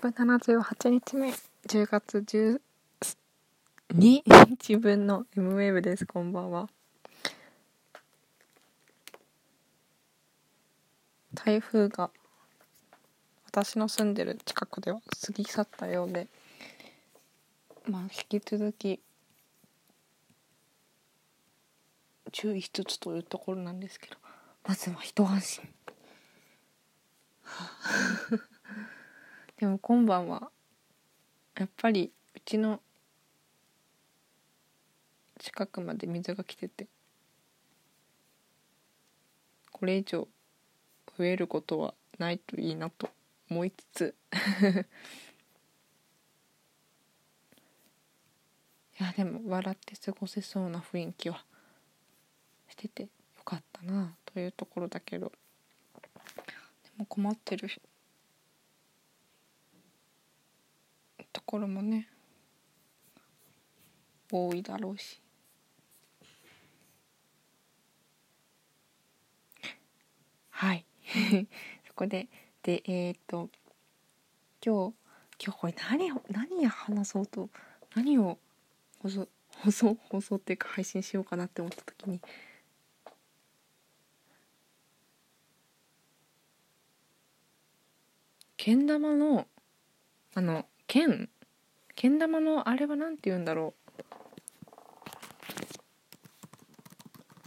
[0.00, 1.34] 178日目。
[1.66, 2.18] 10月
[3.90, 6.06] 12日分の M ウェーブです。
[6.06, 6.68] こんばんは。
[11.34, 12.10] 台風が
[13.46, 16.28] 私の住んでる近くでは過ぎ去ったようで
[17.88, 19.00] まあ引き続き
[22.30, 24.16] 注意しつつというところなんですけど
[24.64, 25.77] まずは一安心。
[29.58, 30.50] でも今晩は
[31.58, 32.80] やっぱりうちの
[35.38, 36.86] 近くまで水が来てて
[39.72, 40.28] これ以上
[41.16, 43.10] 増えることはないといいなと
[43.50, 44.14] 思いつつ
[49.00, 51.44] いやでも笑って過ごせそうな雰囲気は
[52.68, 53.08] しててよ
[53.44, 55.32] かったなというところだけど
[56.84, 57.97] でも困ってると
[61.48, 62.06] ころもね
[64.30, 65.22] 多いだろうし。
[70.50, 70.84] はい。
[71.88, 72.28] そこで
[72.62, 73.48] でえっ、と
[74.62, 74.94] 今日
[75.42, 77.48] 今日これ何を何話そうと
[77.94, 78.38] 何を
[78.98, 82.20] 放送放送放送っていうか配信しようかなって思った時に。
[88.58, 89.48] けん玉の
[90.34, 91.30] あの剣
[92.00, 93.98] けん玉のあれは何て言うんだろう。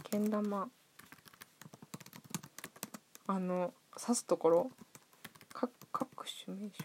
[0.02, 0.68] けん玉。
[3.28, 4.70] あの刺すところ。
[5.54, 6.84] か各種名称。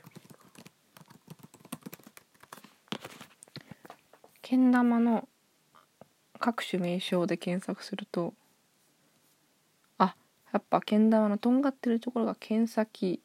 [4.42, 5.28] けん玉の
[6.40, 8.34] 各種名称で検索すると。
[9.98, 10.16] あ
[10.54, 13.22] やっぱけん玉のとんがってるところが剣先。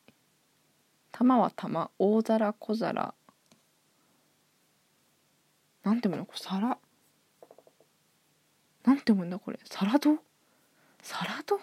[1.12, 1.92] 玉は玉。
[2.00, 3.14] 大皿小皿。
[5.82, 6.26] なんて読むの？
[6.26, 6.78] これ皿。
[8.84, 9.58] なんて読むんだこれ？
[9.64, 10.18] 皿ド
[11.02, 11.60] 皿ド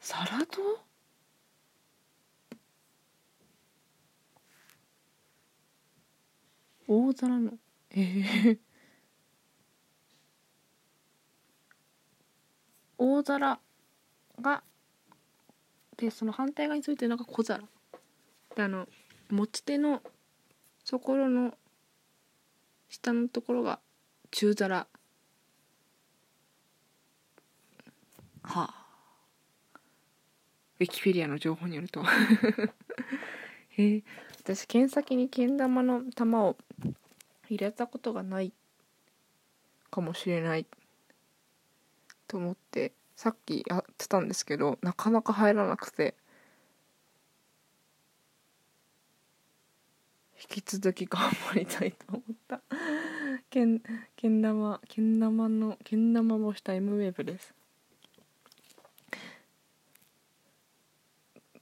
[0.00, 0.80] 皿ド
[6.86, 7.52] 大皿の。
[7.92, 8.58] ええー、
[12.98, 13.60] 大皿
[14.40, 14.62] が
[15.96, 17.62] でその反対側についてるのが小皿。
[18.56, 18.88] であの
[19.30, 20.02] 持ち手の
[20.88, 21.54] ところの
[22.88, 23.80] 下のところが
[24.30, 24.86] 中皿。
[28.42, 28.80] はあ。
[30.80, 32.02] ウィキペディアの情報によると。
[33.70, 34.02] へえ、
[34.38, 36.56] 私剣先にけん玉の玉を
[37.48, 38.52] 入れたことがない
[39.90, 40.66] かもしれない
[42.26, 46.14] と思ってさっきやってたんですけどなかなか入らなくて
[50.40, 52.60] 引き続き頑張りたいと思った。
[53.50, 53.80] けん
[54.16, 57.54] けん玉けん玉のけん玉をした M ウェーブです。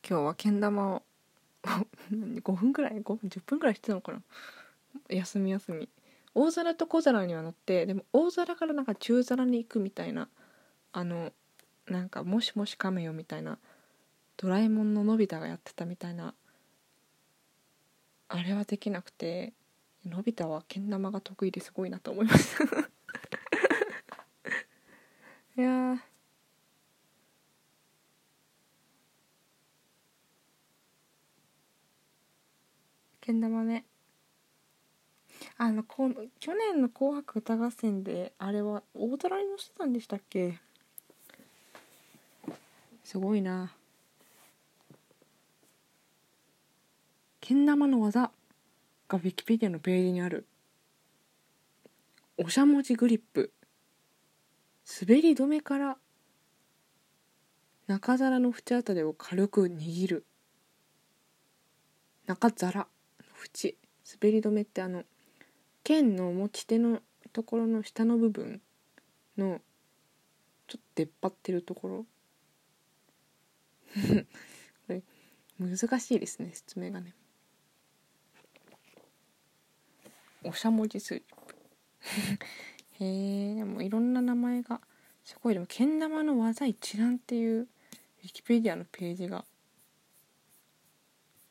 [0.08, 1.03] 今日はけん玉を
[1.62, 4.22] 5分くらい5分10分くらいしてたのかな？
[5.08, 5.88] 休み休み。
[6.34, 10.28] 大皿と小皿には乗ってでも大皿からなんか中皿に行くみたいな
[10.92, 11.32] あの
[11.88, 13.58] なんか「もしもし亀よ」みたいな
[14.37, 16.34] ドラえもんののび太がやってたみたいな
[18.28, 19.53] あれはできなくて
[20.05, 22.65] のび太はけん玉が得意ですごいなと思いました。
[25.56, 25.99] いや
[33.21, 33.84] けん玉ね
[35.56, 40.59] あのこ去年の「紅白歌合戦」であれは大皿に乗せてたんでしたっけ？
[43.05, 43.78] すごいな。
[47.48, 48.31] けん玉の技
[49.09, 50.47] がウィキペディアのページにある。
[52.36, 53.54] おしゃもじグリップ。
[55.00, 55.97] 滑り止めから
[57.87, 60.26] 中皿の縁あたりを軽く握る。
[62.26, 62.87] 中皿の
[63.43, 63.76] 縁。
[64.20, 65.05] 滑り止めってあの
[65.84, 67.00] 剣の持ち手の
[67.32, 68.61] ところの下の部分
[69.38, 69.62] の
[70.67, 72.06] ちょっと出っ張ってるところ。
[74.87, 75.02] これ
[75.58, 77.14] 難しいですね説明がね。
[80.44, 81.56] おしゃもじスープ。
[83.05, 84.81] へえでもいろんな名前が
[85.25, 85.55] すごい。
[85.55, 89.44] でもけん玉の技一覧っていうウィキペディアのページが。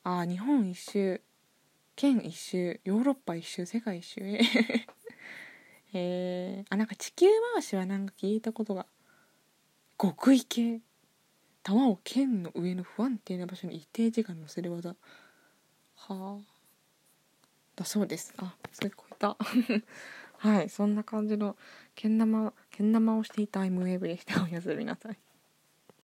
[0.04, 1.22] ああ日本一周
[1.96, 4.22] 県一周ヨーロッパ一周世界一周。
[4.24, 4.38] へ
[5.94, 8.86] えあなんか地球回しはなんか聞いたことが。
[10.00, 10.80] 極意系
[11.64, 14.96] 玉を剣の上の不安定な場所に一定時間乗せる技。
[15.96, 16.57] はあ。
[17.78, 18.34] だそうです。
[18.38, 19.38] あそれ超えた。
[20.40, 21.56] はいそんな感じの
[21.96, 24.44] けん玉けん玉をしていた M ウェーブでした。
[24.44, 25.18] おやすみなさい。